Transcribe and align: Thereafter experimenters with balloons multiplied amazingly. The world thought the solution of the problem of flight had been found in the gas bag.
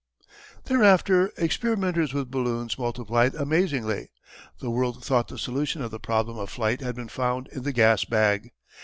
Thereafter 0.65 1.31
experimenters 1.37 2.11
with 2.11 2.31
balloons 2.31 2.75
multiplied 2.75 3.35
amazingly. 3.35 4.09
The 4.57 4.71
world 4.71 5.05
thought 5.05 5.27
the 5.27 5.37
solution 5.37 5.83
of 5.83 5.91
the 5.91 5.99
problem 5.99 6.39
of 6.39 6.49
flight 6.49 6.81
had 6.81 6.95
been 6.95 7.07
found 7.07 7.47
in 7.49 7.61
the 7.61 7.71
gas 7.71 8.03
bag. 8.03 8.49